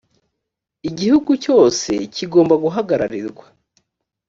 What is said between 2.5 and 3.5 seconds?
guhagararirwa.